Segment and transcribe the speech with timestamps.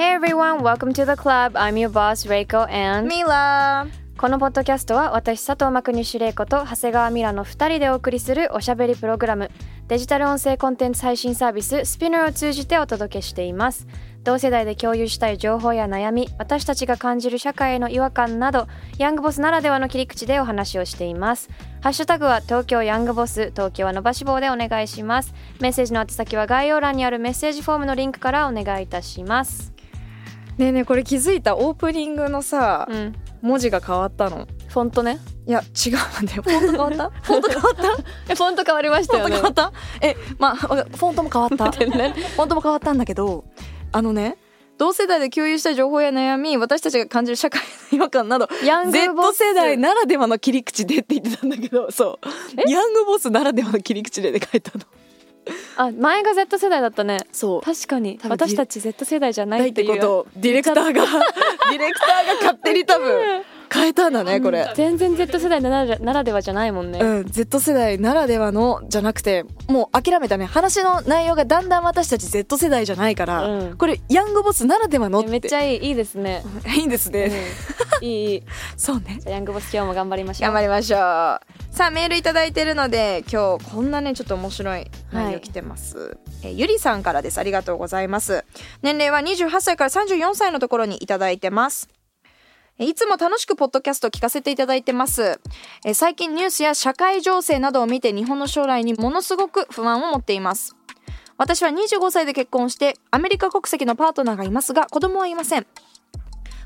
[0.00, 1.54] Hey everyone, welcome to the club.
[1.56, 9.50] I'm your boss, Reiko and ミラこのポッドキャストは私佐藤真国主玲子と長谷川ミラの2人でお送りするおしゃべりプログラム
[9.88, 13.86] デジタル音声コンテンツ配信サービススピナーを通じてお届けしています。
[14.24, 21.50] 同世代で共有したい情報や悩み私たちが感じる社会への違和感などヤングボスならではの切り口でお話をしています。
[21.82, 25.34] ハッシュタグは東京ヤングボス東京は伸ばし棒でお願いします。
[25.60, 29.69] メッセージの宛先は概要欄にあるメッセージフォームのリンクからお願いいたします
[30.60, 33.14] ねえねえこれ気づいたオープニングのさ、うん。
[33.42, 34.46] 文字が変わったの。
[34.68, 35.18] フォントね。
[35.46, 35.90] いや違
[36.20, 37.10] うんだよフォント変わった？
[37.24, 37.82] フォント変わった？
[38.28, 39.72] えフォント変わりましたフォントよね変わった？
[40.06, 41.70] えまあフォントも変わった。
[41.76, 43.44] 天然フォントも変わったんだけど
[43.92, 44.36] あのね
[44.76, 47.60] 同世代で共有したい情報や悩み私たちが感じる社会
[47.92, 52.70] の違和感などヤングボ Z ス世代ならではの切り口でって言ってたんだけどそう。
[52.70, 54.84] ヤングボスならではの切り口でで書いたの
[55.76, 57.18] あ前が Z 世代だったね。
[57.32, 57.62] そう。
[57.62, 58.18] 確かに。
[58.28, 60.18] 私たち Z 世代じゃなないいってこと。
[60.18, 70.46] をディレクターがディレクターが勝手に多分 変えたんだねこれ、全然 Z 世代ならならではじゃないもんね、うん、Z 世代ならではのじゃなくてもう諦めたね。
[70.46, 73.76] 話の内容がだんだん私たち Z 世代じゃないから、うん。
[73.76, 75.28] これヤングボスならではのって。
[75.28, 76.42] めっちゃいいいいですね、
[76.76, 77.30] いいんですね、
[78.00, 78.42] うん、いいいい。
[78.76, 79.20] そうね。
[79.26, 80.52] ヤングボス今日も頑張りましょう。
[80.52, 81.00] 頑張りましょう。
[81.74, 87.38] さあメールいただいてるので今日こんなねちょっと面白い内容来てます、えーゆりさんからです。
[87.38, 88.44] ありがとうございます。
[88.82, 91.88] 年齢は28歳から34歳のところにいただいてます。
[91.92, 91.99] えー
[92.86, 95.38] いつも楽しくポッドキャストを聞かせていただいてます。
[95.84, 100.76] え最近ニュースや社会情勢などを見て日本の将来にものすごく不安を持っています。
[101.36, 105.66] 私は25歳で結婚してアメリカ国籍のパートナーがいますが子供はいません。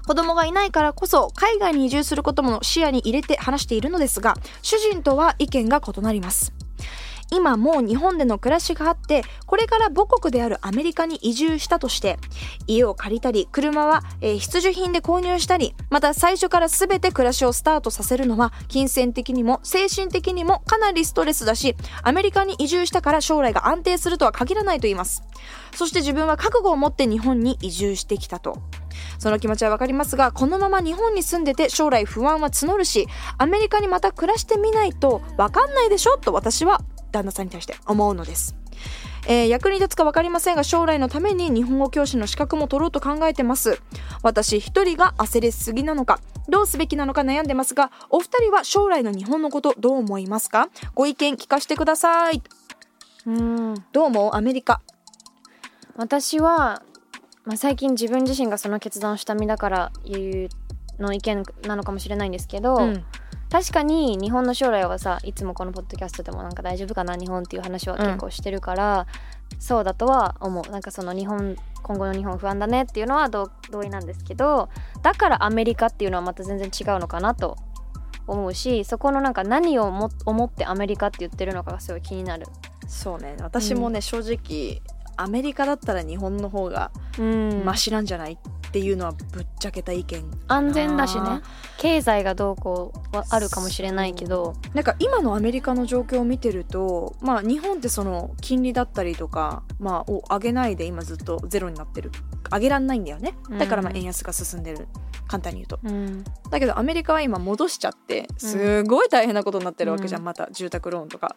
[0.06, 6.52] 子供がいないからこそ海外に移住することも視野に入れて話しているのですが主人とは意見が異なります
[7.30, 12.18] 今もう日本での暮らしがあってこれから母国であるアメリカに移住したとして
[12.66, 25.22] 家を借りたり車は、え必需品で購入したりまた最初から全て暮らしをスタートさせるのは金銭的にも精神的にもかなりストレスだしアメリカに移住したから将来が安定するとは限らないと言います。
[25.74, 28.58] そして自分は覚悟を持って日本に移住してきたと。
[29.18, 33.08] その気持ちはわかりますがこのまま日本に住んでて将来不安は募るし
[33.38, 36.16] アメリカにまた暮らしてみないとわかんないでしょ？
[36.18, 36.80] と私は
[37.14, 38.54] 旦那さんに対して思うのです。
[39.26, 43.80] えー役に立つか分かりませんが将来のために日本語教師の資格も取ろうと考えてます。
[44.22, 50.68] 私一人が焦りすぎなのかどうすべきなのか悩んでますがお二人は将来の日本のことどう思いますか？
[50.94, 52.42] ご意見聞かせてください。
[53.26, 53.74] うん。
[53.92, 54.34] どう思う？
[54.34, 54.82] アメリカ。
[55.96, 56.82] 私は、
[57.46, 60.48] まあ、最近自分自身がその決断をした身だから言
[60.98, 63.04] うの意見なのかもしれないんですけど、うん
[63.54, 69.06] 確かに日本の将来はさいつもこのポッドキャストでもなんか大丈夫かな日本っていう話は結構してるから、
[69.60, 70.70] そうだとは思う。
[70.72, 71.54] なんかその日本
[71.84, 74.70] 今後の日本不安だねっていうのは同同意なんですけど
[75.02, 77.56] だからアメリカっていうのはまた全然違うのかなと
[78.26, 82.46] 思うしそこのなんか何をも思ってアメリカって言ってるのかがすごい気になる。
[82.88, 83.36] そうね。
[83.40, 84.82] 私もね、正直
[85.16, 87.64] アメリカだったら日本の方がうん。
[87.64, 91.42] マシなんじゃないっていうのはぶっちゃけた意見安全だしね。
[91.78, 94.54] 経済がどうこうはあるかもしれないけど。
[94.74, 102.10] なんか今のアメリカの状況を見てるとまあ日本ってその金利だったりとかまあを上げないで今ずっとゼロになってる。
[102.52, 103.36] 上げらんないんだよね。
[103.58, 104.88] だからまあうん円安が進んでる。
[105.26, 105.78] 簡単に言うと。
[105.82, 106.24] うん。
[106.50, 110.26] だけどアメリカは今戻しちゃってすごい大変なことになってるわけじゃん、うん。
[110.26, 111.36] また住宅ローンとか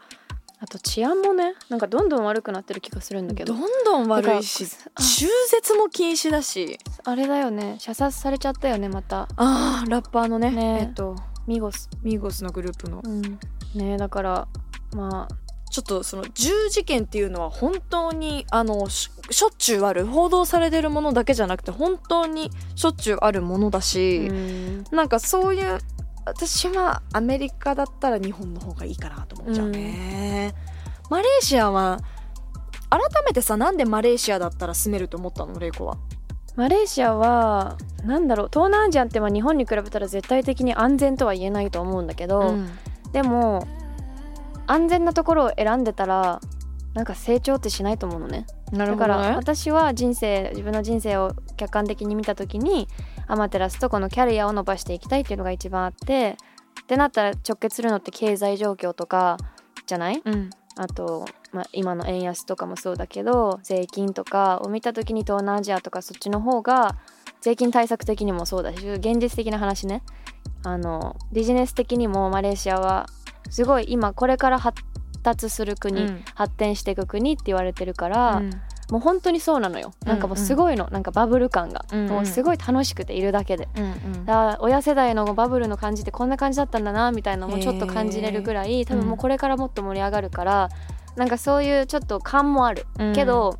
[0.59, 3.53] あと治安もねなんかどんどん悪くなってる気がするんだけど。
[3.53, 6.79] どんどん悪いし中絶も禁止だし。
[7.03, 7.75] あれだよね。
[7.79, 9.27] 射殺されちゃったよねまた。
[9.35, 10.49] あーラッパーのね。
[10.51, 10.79] ね。
[10.81, 11.15] えっと
[11.45, 11.89] ミゴス。
[12.01, 13.01] ミーゴスのグループの。
[13.03, 13.39] うん。
[13.75, 14.47] ねだから
[14.93, 15.35] まあ。
[15.69, 20.05] ちょっとその銃事件っていうのは本当にあのししょっちゅうある。
[20.05, 24.27] 報道されてるものだけじゃなくて本当にしょっちゅうあるものだし。
[24.29, 24.83] う、ん。
[24.91, 25.77] なんかそういう
[26.27, 30.53] 私はアメリカだったら日本の方がいいかなと思っちゃうね、
[31.09, 31.99] マレーシアは
[32.89, 35.97] 改めてさなんでマレーシアだったら住めると思ったのレイコは？
[36.55, 42.69] マレーシアはなんだろう東南アジアってまあ日本に比べたら絶対的に安全とは言えないと思うんだけど、うん。
[43.13, 43.67] でも
[44.65, 46.41] 安全なところを選んでたら
[46.93, 48.45] なんか成長ってしないと思うのね。
[48.71, 52.89] なるほどだからね私は人生自分の人生を客観的に見た時に
[53.27, 56.37] アマテラスとこのキャリアを伸ばしていきたいっていうのが一番あって
[56.81, 59.37] ってなったら直結するのって経済状況とか
[59.85, 60.21] じゃない？
[60.23, 60.49] うん。
[60.77, 66.95] あと、まあ、今の円安とかもそうだけど税金とかを見た時に東南アジアとかそっちの方が
[67.41, 70.03] 税金対策的にもそうだし現実的な話ね。
[70.63, 73.07] あのビジネス的にもマレーシアは
[73.49, 74.83] すごい今これから発
[75.23, 76.23] 達する国、うん。
[76.35, 78.51] 発展していく国って言われてるから、うん
[78.89, 79.91] もう本当にそうなのよ。
[80.05, 82.09] なんかもうすごいの、なんかバブル感が、うんうん。
[82.09, 83.67] もうすごい楽しくているだけで。
[83.75, 84.25] うんうん。
[84.25, 90.69] だから親世代のバブルの感じってこんな感じだったんだなみたいなのもちょっと感じれるぐらい多分もうこれからもっと盛り上がるから、
[91.17, 93.13] なんかそういうちょっと感もある、うん。
[93.13, 93.59] けど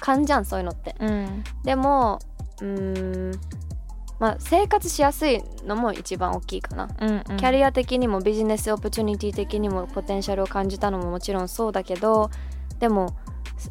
[0.00, 0.94] 感じゃんそういうのって。
[1.00, 1.44] うん。
[1.62, 2.18] でも
[2.62, 3.40] うーん
[4.18, 7.36] まあ生活しやすいのも一番大きいかな、うんうん。
[7.36, 12.30] キャリア的にもビジネスオプチュニティ的にもポテンシャルを感じたのももちろんそうだけど
[12.78, 13.14] でも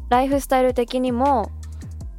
[0.08, 1.50] ライフスタイル的にも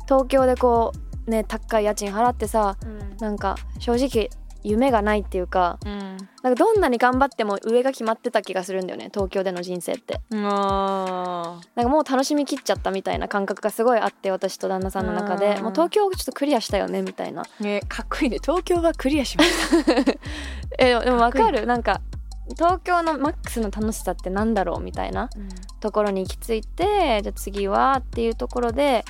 [0.05, 0.93] 東京でこ
[1.27, 3.17] うね高い家賃払ってさうん。
[3.17, 4.29] なんか正直
[4.63, 6.17] 夢がないっていうかうん。
[6.43, 10.21] なんかどんなに頑張っても上が決まってた気がするんだよね東京での人生って。
[10.31, 15.55] あなんかもう楽しみきっちゃったみたいな感覚がすごいあって私と旦那さんの中で。
[15.57, 15.63] うん。
[15.63, 17.43] もう東京をちょっとクリアしたよねみたいな。
[17.43, 18.37] ーねかっこいいね。
[18.41, 20.11] 東京はクリアしました。
[20.79, 21.65] えでもわかる。
[21.65, 22.01] なんか
[22.55, 25.29] 東京のマックスの楽しさってなんだろうみたいな
[25.79, 29.03] ところに行き着いてじゃあ次はっていうところで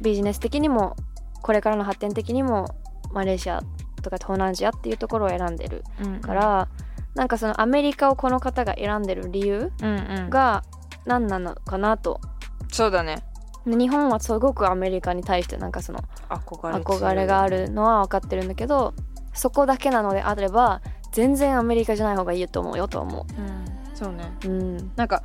[0.00, 0.96] ビジネス的にも
[1.42, 2.74] これからの発展的にも
[3.12, 3.62] マレーシア
[4.02, 6.68] とか東南アジアっていうところを選んでるうんから、
[7.14, 10.30] なんかそのアメリカをこの方が選んでる理由うんうん。
[10.30, 10.64] が
[11.04, 12.20] 何なのかなと。
[12.70, 13.22] そうだね。
[13.66, 18.92] で日本はすごくアメリカに対してなんかその憧れがあるのは分かってるんだけど
[19.34, 20.82] そこだけなのであれば
[21.12, 23.40] 全然アメリカじゃない方がいいと思うよとは思う。
[23.40, 23.64] ん。
[23.94, 24.32] そうね。
[24.44, 24.48] う。
[24.48, 24.92] うん。
[24.96, 25.22] なんか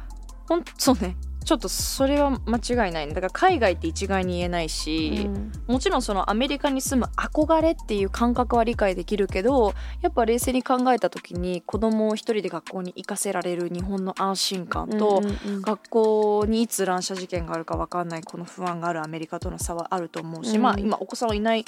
[0.48, 1.16] ほん そうね。
[1.44, 3.08] ちょっとそれは間違いない。
[3.08, 5.52] ねだから海外って一概に言えないし、うん。
[5.66, 15.62] もちろんそのアメリカに住む憧れっていう感覚は理解できるけどやっぱ冷静に考えた時に子供を一人で学校に行かせられる日本の安心感と、うんうんうん。
[15.62, 20.62] 学校にいつ乱射事件があるか分かんないこの不安があるアメリカとの差はあると思うし、うん。
[20.62, 21.64] まあ今お子さんはいない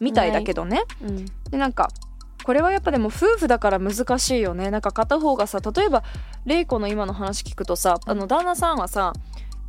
[0.00, 0.84] みたいだけどね。
[1.02, 1.26] うん。
[1.50, 1.90] でなんか
[2.44, 4.70] これはやっぱでも夫婦だから難しいよね。
[4.70, 6.02] なんか片方がさ例えば
[6.46, 9.12] 玲子の今の話聞くとさあの旦那さんはさ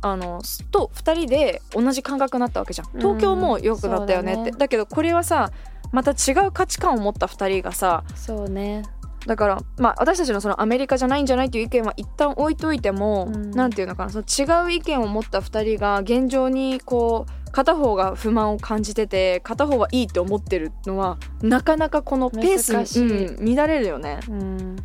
[0.00, 2.88] あのと2人で同じ感覚になったわけじゃん。
[2.98, 4.58] 東京も良くなったよねって、そうだね。
[4.58, 5.50] だけどこれはさ
[5.92, 8.82] また違う価値観を持った2人がさそうね
[9.26, 13.70] だからまあ私たちのそのアメリカじゃないんじゃないっていう意見は一旦置いといても、うん。
[13.70, 24.20] ていうのかなその違う意見を持った2人が現状にこう片方が不満を感じてて片方はいいって思ってるのはなかなかこのペースうん、乱れるよね。
[24.28, 24.76] うん。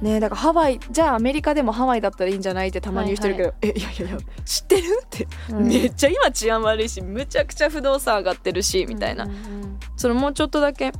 [0.00, 5.00] ねだからハワイじゃあアメリカでもハワイだったらいいんじゃないってたまに言う人いるけど、えいやいやいや知ってる？
[5.04, 5.68] って、うん。
[5.68, 9.78] めっちゃ今治安悪いしむちゃくちゃ不動産上がってるしみたいな、うんうん。
[9.96, 10.92] そのもうちょっとだけ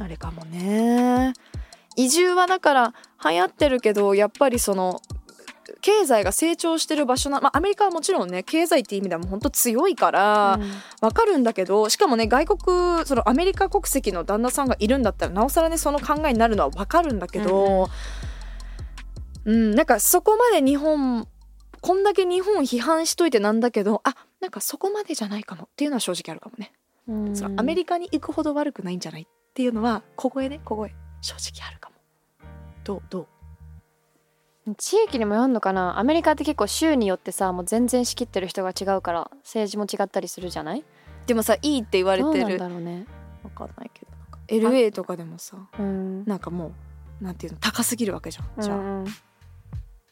[0.00, 1.32] あれかもね。
[1.96, 5.00] 移住はだから流行ってるけどやっぱりその
[5.80, 10.70] 経済が成長してる場所な、まあ、アメリカはもちろんね経済っていう意味ではもう本当強いからうん。
[11.00, 17.88] わかるんだけどしかもね外国そのアメリカ国籍の旦那さんがいるんだったらなおさらねその考えになるのはわかるんだけど、
[19.44, 19.74] うん。
[19.74, 21.26] なんかそこまで日本
[21.80, 26.72] こんだけ日本批判しといてなんだけどあなんかそこまでじゃないかもっていうのは正直あるかもね。
[27.08, 27.36] うん。
[27.36, 29.26] そのアメリカに行くほど悪くないんじゃないっ
[29.58, 30.94] ていうのは小声ね小声。
[31.20, 31.96] 正直あるかも。
[32.84, 33.26] どうど
[34.68, 34.74] う？
[34.76, 35.98] 地域にもよるのかな？
[35.98, 40.84] アメリカって結構州によってさもう全然仕切ってる人が違うから政治も違ったりするじゃない？
[41.26, 43.04] でもさいいって言われどうなんてるだろうね。
[43.42, 44.12] わかんないけど。
[44.12, 46.24] なんか LA とかでもさうん。
[46.24, 46.70] なんかも
[47.20, 48.62] うなんていうの高すぎるわけじゃん。
[48.62, 49.06] じゃあ、うんうん。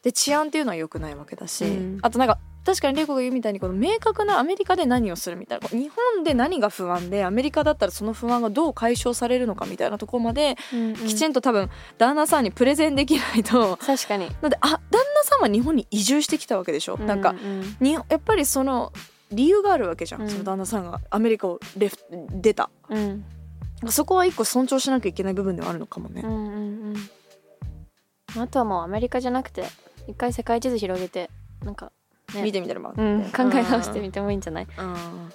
[0.03, 1.99] で治安っていうのは良くないわけだし、うん。
[2.01, 10.95] あとなんか確かに玲子が言うみたいにこの明確なアメリカで何をするみたいな日本で何が不安でアメリカだったらその不安がどう解消されるのかみたいなところまでうんうん。
[10.95, 18.91] きちんと多分旦那さんにプレゼンできないと確かになんであ旦那さんは日本に移住してきたわけでしょ、なんかううんにやっぱりその
[19.31, 20.29] 理由があるわけじゃん、うん。
[20.29, 21.97] その旦那さんがアメリカをレフ
[22.31, 22.69] 出た。
[22.89, 23.23] うん。
[23.89, 26.21] そこは一個尊重しなきゃいけない部分ではあるのかもね。
[26.25, 26.95] うんうん
[28.35, 28.41] うん。
[28.41, 29.63] あとはもうアメリカじゃなくて
[30.07, 31.29] 一回世界地図広げて
[31.63, 31.91] なんか、
[32.33, 32.41] ね。
[32.43, 34.67] 見てみたらば、うん、考え直してみてもいいんじゃない？
[34.77, 35.29] うん。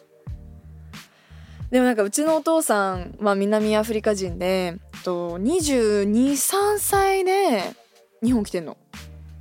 [1.70, 7.62] でもなんかうちのお父さんは南アフリカ人でと223歳で
[8.22, 8.76] 日本来てんの。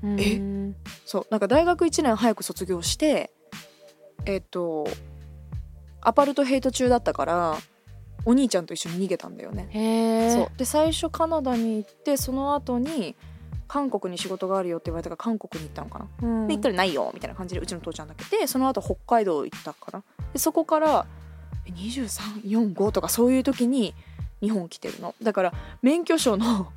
[0.05, 1.27] んそう。
[1.29, 3.31] なんか大学1年早く卒業して
[4.25, 4.87] えっと
[5.99, 7.57] アパルトヘイト中だったから
[8.25, 9.67] お兄ちゃんと一緒に逃げたんだよね。
[9.71, 9.79] へ
[10.27, 10.51] えそう。
[10.57, 13.15] で最初カナダに行ってその後に
[13.71, 16.47] 韓国に仕事があるよって言われたから韓国に行ったのかな、うん。
[16.49, 21.05] で行ったらないよみたいな感じでうちの父ちゃんだけでその後北海道行ったかなでそこから
[21.67, 23.95] 2345とかそういう時に
[24.41, 25.15] 日本来てるの。
[25.23, 26.67] だから免許証の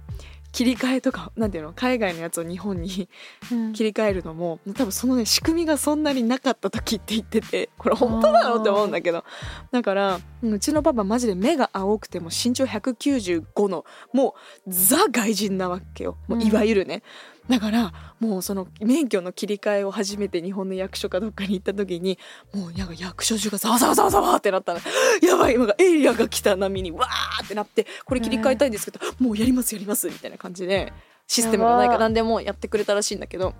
[0.54, 1.72] 切り替えとかなんていうの？
[1.74, 3.08] 海外のやつを日本に
[3.52, 3.72] うん。
[3.72, 9.24] 切り替えるのも多分そのね仕組みがそんなになかった時って言っててこれ本当だろうって思うんだけど。
[9.72, 16.16] だからうんうちのパパマジで目が青くても身長195のもうザ外人なわけよ。
[16.28, 17.02] もういわゆるね、
[17.48, 22.18] だからもうその免許の切り替えを初めて日本の役所かどっかに行った時に
[22.54, 24.80] もうなんか役所中がざわざわざわざわってなったの。
[25.22, 30.92] やばい今がエイリアンが来た波にわーってなってこれ切り替えたいんですけど、もうやりますやりますみたいな感じで
[31.26, 33.54] システムがないから何でもやってくれたらしいんだけど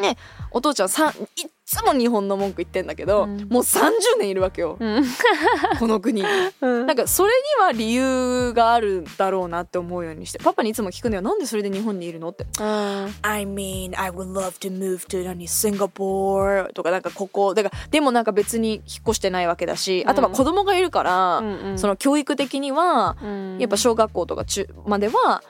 [0.00, 0.16] ね
[0.50, 3.46] お父ちゃんさんいっつも日本の文句言ってんだけど、うん。
[3.50, 5.04] もう30年いるわけよ、うん。
[5.78, 6.26] この国に。
[6.62, 6.86] うん。
[6.86, 10.38] なんかそれには理由があるだろうなって思うようにして。
[10.38, 11.20] パパにいつも聞くのよ。
[11.20, 12.44] なんでそれで日本にいるのって。
[12.58, 13.14] うん。
[13.20, 17.52] I mean I would love to move to 何 Singapore とかなんかここ。
[17.52, 21.78] だからでもなんか別に引っ越してないわけだしあとは子供がいるから、うん。
[21.78, 23.58] その教育的にはうん。
[23.58, 25.42] やっぱ小学校とか中までは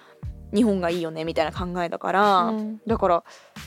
[0.54, 2.80] 日本がいいよねみたいな考えだから、うん。
[2.86, 3.24] だから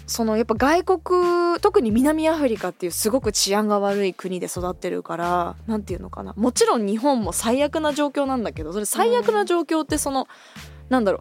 [0.08, 6.34] そのやっぱ外国特に南アフリカっていうすごく治安が悪い国で育ってるからなんていうのかな。
[6.36, 10.28] もちろん日本も最悪な状況なんだけどそれ最悪な状況ってその、
[10.90, 11.20] なんだろ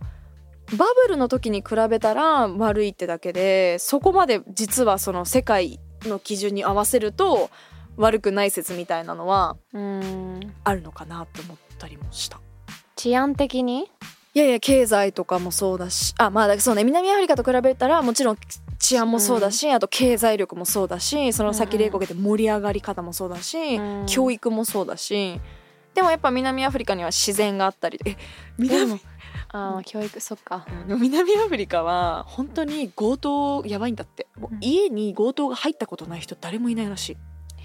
[0.73, 0.77] う。
[0.77, 7.51] バブルの時に比べたら悪いってだけでそこまで実はその世界の基準に合わせると
[7.97, 10.55] 悪くない説みたいなのはうん。
[10.65, 12.41] あるのかなって思ったりもした。
[12.95, 13.91] 治安的に？
[14.33, 18.39] いやいや経済とかもそうだしあまあそうね南アフリカと比べたらもちろん
[18.79, 24.07] 治安もそうだし、あと経済力もそうだしそのさっき例こけて盛り上がり方もそうだし、うん。
[24.07, 25.41] 教育もそうだし
[25.95, 28.17] でもやっぱ南アフリカには自然があったりえで
[28.57, 29.01] 南も
[29.53, 30.65] ああ教育そっか。
[30.87, 34.29] 南アフリカは本当に強盗やばいんだって。
[34.61, 37.17] 家に強盗が入ったことない人誰もいないらしい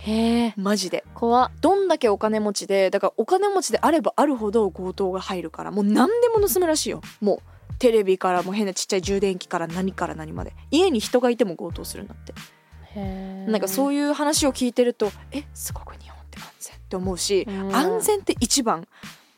[0.05, 0.53] へえ。
[0.55, 1.03] マジで。
[1.13, 1.51] 怖っ。
[1.61, 7.01] どんだけお金持ちでだからお金持ちであればあるほど強盗が入るからもう何でも盗むらしいよ。
[7.21, 10.53] もうテレビからもう変なちっちゃい充電器から何から何まで。
[10.71, 12.33] 家に人がいても強盗するんだって。
[12.33, 13.51] へえ。
[13.51, 17.75] なんかそういういう話を聞いてるとえすごく日本って安全って思うしうん。
[17.75, 18.87] 安全って一番。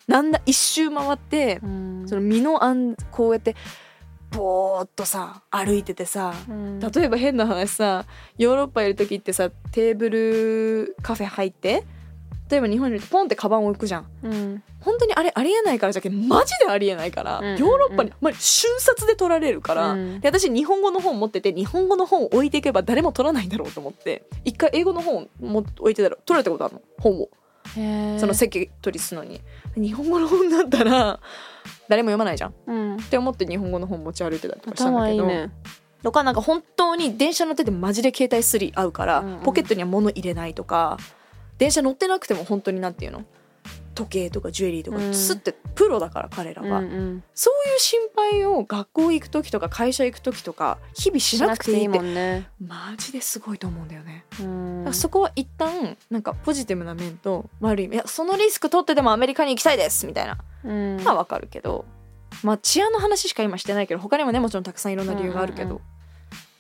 [0.08, 2.06] なんだ一周回ってうん。
[2.08, 3.56] その身の安こうやって
[4.32, 6.80] ぼーっとさ歩いててさうん。
[6.80, 8.06] 例えば変な話さ
[8.38, 11.84] ヨーロッパいる時ってさテーブルカフェ入って
[12.50, 14.06] 例えば日本にいるとポンってカバンを置くじゃん。
[14.24, 14.64] うん。
[14.80, 17.60] 本当にあれありえないからじゃけんマジでありえないから、うんうんうん。
[17.60, 20.22] ヨーロッパに、まあ、瞬殺で取られるから、うん。
[20.22, 27.30] で私日本語の本持ってて日本語の本を置いていけば誰も取らないんだろうと思って一回英語の本も置いてたら取られたことあるの本を。
[28.18, 29.42] その席取りするのに。
[29.76, 31.20] 日本語の本だったら
[31.90, 32.50] 誰も読まないじゃん。
[32.52, 32.98] っうん。
[32.98, 35.24] て思って日本語の本持ち歩いてたりとかしたんだけど。
[35.24, 35.52] 頭いいね。
[36.04, 39.40] とかなんか本当に電車乗っててマジで携帯すり合うから、うんうん。
[39.40, 40.98] ポケットには物入れないとか
[41.58, 43.24] 電車乗ってなくても本当になんていうの？
[43.98, 45.14] 時計とかジュエリーとかうん。
[45.14, 47.24] すってプロだから彼らは、うんうん。
[47.34, 52.48] そういう心配を学校行く時とか会社行く時とか日々しなくていいもんね。
[52.64, 54.78] マジですごいと思うんだよね、うん。
[54.80, 60.38] だからそこは一旦なんかポジティブな面と悪い面いやそのリスク取ってでもアメリカに行きたいですみたいな。
[60.64, 61.02] うん。
[61.04, 61.86] まあわかるけど。
[62.44, 65.82] まあ治安の話しか今してないけど他にもねもちろんたくさんいろんな理由があるけど、うんうん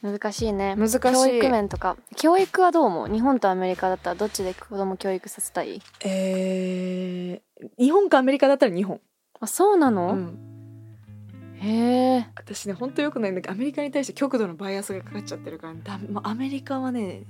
[0.02, 0.76] 難しいね。
[0.76, 1.00] 難しい。
[1.00, 1.98] 教育面とか。
[2.16, 3.08] 教育はどう思う？
[3.08, 5.82] 日本とアメリカだったらどっちで子供教育させたい？
[6.06, 9.02] えー、日本かアメリカだったら日本、
[9.40, 10.40] あそうなの、うん、
[11.56, 12.28] へえ。
[12.36, 17.24] 私ね本当よくないんだけどアメリカに対して極度のバイアスがかかっちゃってるからだもうアメリカはね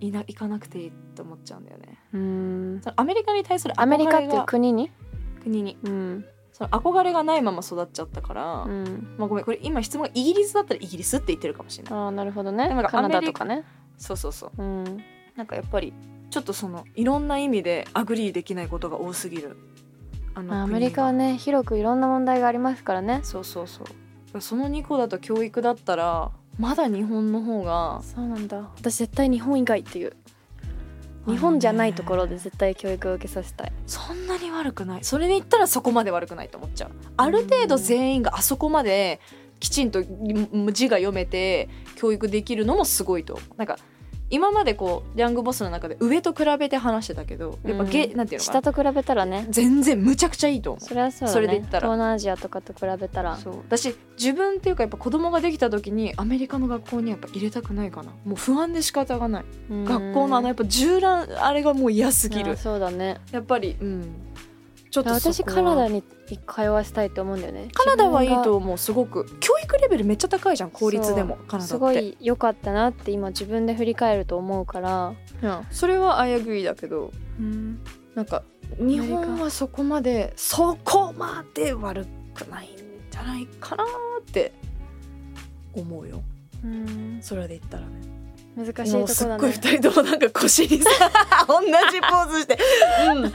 [0.00, 1.98] いな行かなくていいと思っちゃうんだよね。
[2.12, 2.80] うん。
[2.96, 4.90] アメリカに対するアメリカっていう国に？
[5.42, 5.76] 国に。
[5.82, 6.24] うん
[6.58, 9.14] その憧れがないまま育っちゃったから、うん。
[9.16, 11.94] まあごめんこれ今質問がイギリスだったらイギリスって言ってるかもしれない。
[11.94, 12.68] ああなるほどね。
[12.68, 13.64] なんかカナダアメリカとかね
[13.96, 14.52] そうそうそう。
[14.62, 14.84] うん。
[15.36, 15.92] なんかやっぱり
[16.30, 19.56] ちょっとそのいろんな意味で agree できないことが多すぎる。
[20.34, 23.20] アメリカはねね広くいろんな問題がありますからね。
[23.22, 23.84] そうそうそ
[24.34, 24.40] う。
[24.40, 28.70] その2個だと教育だったらまだ日本の方がそうなんだ。
[28.76, 30.16] 私絶対日本以外っていう
[31.28, 33.72] 日本じゃないところで絶対教育を受けさせたい。
[33.86, 35.04] そんなに悪くない。
[35.04, 36.90] それで言ったらそこまで悪くないと思っちゃう。
[37.18, 39.20] ある程度全員があそこまで
[39.60, 43.54] きちんと字が読めて教育できるのもすごいと思う。
[43.58, 43.78] なんか
[44.30, 48.16] 今までこうヤングボスの中で上と比べて話してたけどやっぱゲ、うん。
[48.16, 49.46] なんていうの下と比べたらね。
[49.50, 50.84] 全然むちゃくちゃいいと思う。
[50.84, 51.32] それはそうだね。
[51.32, 51.88] それで言ったら。
[51.88, 53.36] 東南アジアとかと比べたら。
[53.36, 53.58] そう。
[53.58, 58.10] 私自分っていうかやっぱ子供ができた時にアメリカの学校にやっぱ入れたくないかな。
[58.24, 59.44] もう不安で仕方がない。
[59.70, 62.52] 学校のあのやっぱ銃乱あれがもう嫌すぎる。
[62.52, 63.20] あそうだね。
[63.32, 64.14] やっぱりうん。
[64.90, 66.02] ちょっとそ私カナダに
[66.36, 67.68] 通わせたいと思うんだよね。
[67.72, 69.24] カナダはいいと思うすごく。
[69.40, 71.66] 教育レベルめっちゃ高いじゃん公立でもカナダって。
[71.66, 77.12] すごい良かったなって今自分で振り返ると思うから、うんそれは I agree だけど。
[78.14, 78.42] なんか
[78.78, 82.68] 日本はそこまでそこまで悪くないん
[83.10, 84.52] じゃないかなって
[85.72, 86.22] 思うよ。
[86.64, 87.18] うん。
[87.22, 88.17] それで言ったらね
[88.58, 90.90] 難しいともうすっこだねごい二人ともなんか腰にさ
[91.46, 92.58] 同じポーズして
[93.14, 93.22] 「うん。
[93.22, 93.32] どっ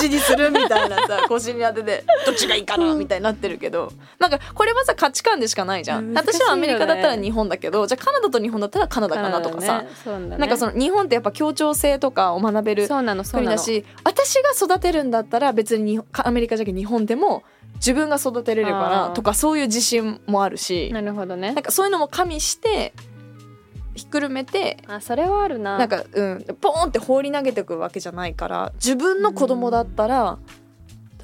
[0.00, 3.92] ちにする?」みたいなさ 腰に当てて「どっちがいいかな?」みたいになってるけど。
[4.18, 10.36] なんかこれはさ価値観でしかないじゃん、ね私はアメリカだったら日本だけどじゃあカナダと日本だったらカナダかなとかさ、ね。
[10.36, 13.56] なんかその日本ってやっぱ協調性とかを学べるそうなのそうなの。
[13.56, 17.42] 国だし私が育てるんだったら別にアメリカじゃなくて日本でも
[17.76, 18.72] 自分が育てれるか
[19.08, 20.90] らとかそういう自信もあるし。
[20.92, 21.52] なるほどね。
[21.52, 22.92] なんかそういうのも加味して
[24.00, 25.76] ひっくるめてあそれはあるな。
[25.76, 26.44] なんかうん。
[26.60, 30.38] ポーンって放り投げてくるわけじゃないから自分の子供だったら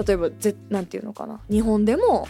[0.07, 1.41] 例えばぜなんていうのかな。
[1.51, 2.29] 日本でも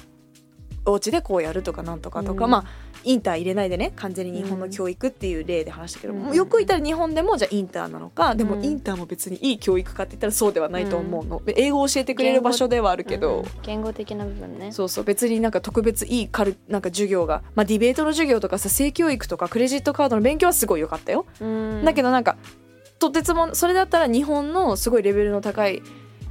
[0.85, 2.51] お家でこうやるとかなんとかとか、うん。
[2.51, 2.65] まあ
[3.07, 6.35] インター入れないでね完全に日本の教育っていう例で話したけど、うん。
[6.35, 8.65] よく言ったら日本でもじゃあインターなのかでもうん。
[8.65, 13.39] インターも別にいい教育かって言ったらそうではないと思うの、英語を教えてくれる場所ではあるけど、うん。
[13.41, 14.73] うん言語的な部分ね。
[14.73, 21.85] そうそう別になんか特別いいカルなんか授業が、まあ、ディベートの授業とかさ性教育とかクレジットカードの勉強はすごい良かったよ、うん。
[21.85, 22.37] だけどなんか
[22.99, 25.83] とてつもそれだったら日本のすごいレベルの高い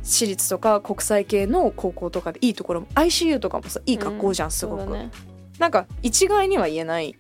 [0.03, 5.12] 私立とか国際系の高校とかでいいところも ICU とかもさいい学校じゃん、すごく、ね
[5.59, 7.15] なんか一概には言えない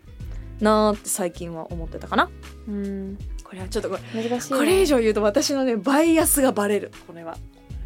[0.59, 2.29] なーって最近は思ってたかな。
[2.67, 3.17] うん。
[3.43, 4.57] これはちょっとこれ難しいね。
[4.57, 6.91] これ以上言うと私のねバイアスがバレる。
[7.07, 7.37] これは、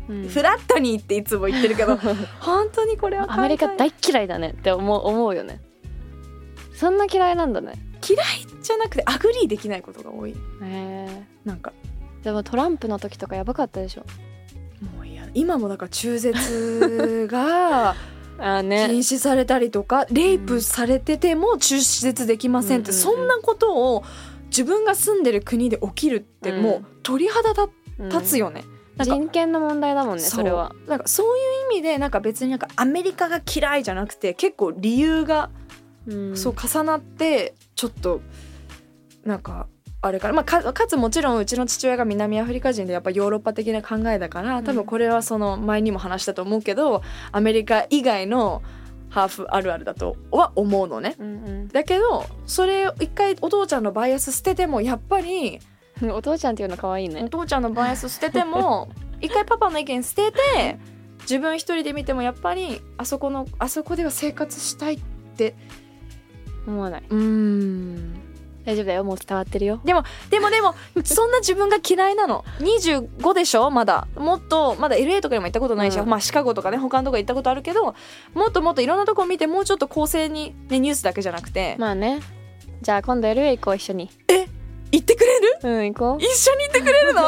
[0.08, 0.28] うん。
[0.28, 1.98] フラットにっていつも言ってるけど
[2.40, 5.62] 本当にこれはアメリカ大嫌いだねって思う思うよね。
[6.74, 7.74] そんな嫌いなんだね。
[8.08, 8.26] 嫌い
[8.62, 10.32] じゃなくて agreeできないことが多い。
[10.32, 11.74] へえなんか。
[12.24, 14.06] でもトランプの時とかやばかったでしょ。
[14.96, 17.96] もういや今もだから中絶が
[18.40, 18.86] あ禁ね。
[18.88, 24.04] 止されたりとかレイプされてても中絶できませんって、そんなことを
[24.48, 26.62] 自分が住んでる国で起きるってうん。
[26.64, 27.70] もう鳥肌立
[28.00, 28.24] うん。
[28.24, 28.64] つよね。
[29.02, 30.76] 人権の問題だもんねそれは。
[30.86, 35.50] うなんかそういう意味でなんか別になんかアメリカが嫌いじゃなくて結構理由が
[36.06, 36.38] うん。
[36.38, 38.22] そう重なってちょっと
[39.24, 39.68] なんか
[40.02, 48.62] あれから、まあ、かかつもちろんうちの父親が南アフリカ人でやっぱヨーロッパ的な考えだから多分これはその前にも話したと思うけどアメリカ以外の
[49.10, 51.16] ハーフあるあるだとは思うのね。
[51.20, 55.60] うんだけどそれを一回お父ちゃんのバイアス捨ててもやっぱり
[56.02, 57.24] うん お父ちゃんっていうの可愛いね。
[57.24, 60.80] お父ちゃんのバイアス捨てても 一回パパの意見捨てて
[61.22, 65.00] 自分一人で見てもやっぱりあそこのあそこでは生活したいっ
[65.36, 65.56] て
[66.68, 67.04] 思わない。
[67.10, 68.19] うーん
[68.66, 69.04] 大丈夫だよ。
[69.04, 69.82] もう伝わってるよ。
[69.84, 72.46] でもでもでもそんな自分が嫌いなの。
[72.60, 73.72] 25でしょ？
[73.72, 74.08] まだ。
[74.16, 76.10] もっとまだ LA とかにも行ったことないし、うん。
[76.10, 77.96] まあシカゴとかね他のとこ行ったことあるけど
[78.34, 82.20] もっともっといろんなとこ見てもうちょっと公正に、ね、ニュースだけじゃなくて、まあね。
[82.82, 84.10] じゃあ今度 LA 行こう一緒に。
[84.92, 85.60] 行ってくれる？
[85.64, 86.24] うん行こう。
[86.24, 87.22] 一緒に行ってくれるの？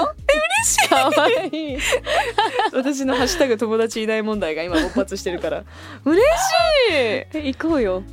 [0.90, 1.78] 可愛い！
[2.74, 5.64] 私のハッシュタグ友達いない問題が今勃発してるから。
[6.04, 6.24] 嬉し
[6.92, 6.94] い！
[6.94, 8.04] え行こうよ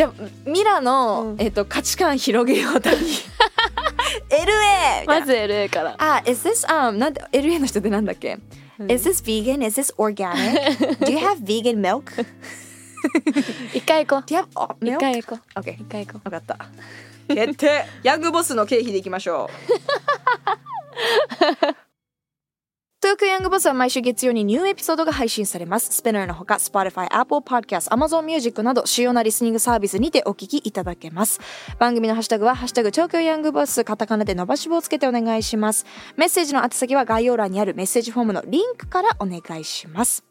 [0.00, 0.12] じゃあ
[0.48, 1.36] ミラの、うん。
[1.38, 3.04] えっと価値観広げよう旅 LA
[5.06, 5.94] まず LA から。
[5.98, 8.38] あ、is this um なんで LA の人ってなんだっけ、
[8.78, 8.90] うん。
[8.90, 9.62] Is this vegan?
[9.62, 10.96] Is this organic?
[11.04, 12.04] Do you have vegan milk?
[13.76, 15.00] 一回行こ Do you have oh, う一 milk?
[15.00, 16.56] 回行こ OK う一回行こ分かった。
[17.28, 17.84] 決定。
[18.02, 19.50] ヤングボスの経費でいきましょ
[21.74, 21.76] う
[23.02, 25.90] 東京ヤングボスは毎週月曜にニューエピソードが配信されます。
[25.90, 31.40] スペナーのほか、Spotify、Apple Podcast、Amazon Music など主要なリスニングサービスにてお聞きいただけます。
[31.78, 35.86] 番組のハッシュタグは、ハッシュタグ東京ヤングボス、カタカナで伸ばし棒をつけてお願いします。
[36.18, 40.22] メッセージの宛先は概要欄にあるメッセージフォームのリンクからお願いします。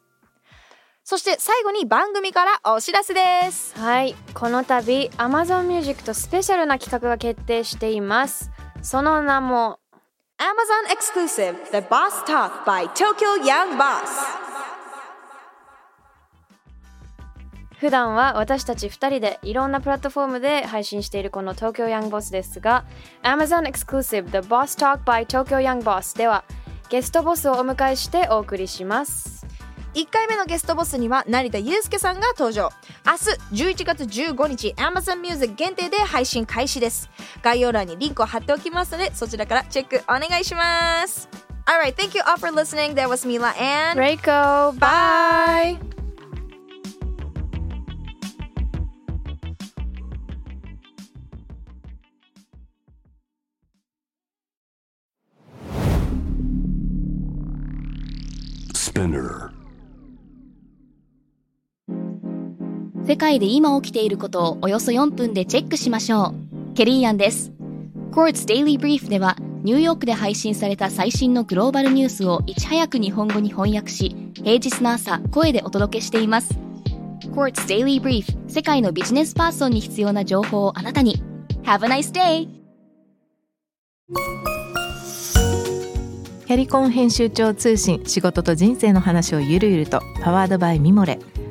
[1.03, 3.75] そして最後に番組からお知らせです。
[3.79, 8.51] はいこの度 Amazon Music とスペシャルな企画が決定しています
[8.83, 9.78] その名も
[10.41, 14.07] Amazon exclusive The Boss Talk by Tokyo Young Boss
[17.77, 22.85] 普段は私たち2人でいろんなプラットフォームで配信しているこの東京ヤングボスですが
[23.21, 26.45] Amazon Exclusive The Boss Talk by Tokyo Young Boss では
[26.89, 29.45] ゲストボスをお迎えしてお送りします
[29.95, 32.69] 1回目のゲストボスには成田悠介さんが登場
[33.05, 33.13] 明
[33.53, 37.09] 日11月15日 Amazon Music 限定で配信開始です
[37.41, 41.27] 概要欄にリンクを貼っておきますのでそちらからチェックお願いします
[41.65, 42.95] Alright, thank you all for listening.
[42.95, 45.77] That was Mila and Reiko bye!
[58.73, 59.48] Spinner.
[63.09, 66.35] 世界で今起きていることをおよそ4分でチェックしましょ
[66.71, 66.75] う。
[66.75, 67.51] ケリーアンです。
[68.11, 76.53] Courts Daily Brief では、ニューヨークで配信された最新のグローバルニュースをいち早く日本語に翻訳し、平日の朝、声でお届けしています。
[77.31, 81.19] Courts Daily Brief 世界のビジネスパーソンに必要な情報をあなたに。
[81.63, 82.47] Have a nice day!
[86.45, 91.17] キャリコン編集長通信仕事と人生の話をゆるゆるとパワードバイミモレ